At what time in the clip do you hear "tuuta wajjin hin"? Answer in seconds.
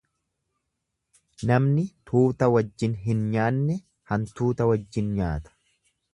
2.11-3.23